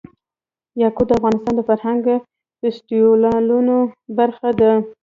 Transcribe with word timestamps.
یاقوت 0.81 1.07
د 1.07 1.11
افغانستان 1.19 1.53
د 1.55 1.61
فرهنګي 1.69 2.15
فستیوالونو 2.59 3.75
برخه 4.17 4.49
ده. 4.59 4.71